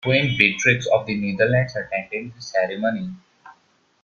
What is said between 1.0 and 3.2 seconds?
the Netherlands attended the ceremony.